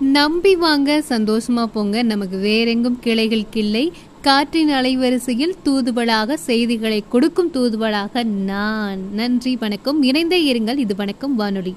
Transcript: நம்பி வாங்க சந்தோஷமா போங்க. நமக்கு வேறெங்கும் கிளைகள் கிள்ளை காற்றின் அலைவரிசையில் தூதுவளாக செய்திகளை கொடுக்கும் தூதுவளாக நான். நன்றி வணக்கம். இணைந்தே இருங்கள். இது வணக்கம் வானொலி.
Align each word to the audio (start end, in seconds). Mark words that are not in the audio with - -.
நம்பி 0.00 0.56
வாங்க 0.56 1.02
சந்தோஷமா 1.08 1.66
போங்க. 1.66 2.02
நமக்கு 2.02 2.38
வேறெங்கும் 2.38 2.98
கிளைகள் 3.00 3.44
கிள்ளை 3.50 3.92
காற்றின் 4.20 4.68
அலைவரிசையில் 4.68 5.52
தூதுவளாக 5.64 6.34
செய்திகளை 6.34 7.04
கொடுக்கும் 7.08 7.50
தூதுவளாக 7.52 8.24
நான். 8.24 8.98
நன்றி 9.12 9.56
வணக்கம். 9.56 10.02
இணைந்தே 10.02 10.52
இருங்கள். 10.52 10.76
இது 10.76 10.94
வணக்கம் 10.94 11.34
வானொலி. 11.34 11.74